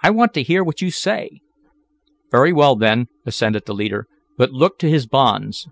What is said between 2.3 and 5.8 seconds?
"Very well then," assented the leader, "But look to his bonds."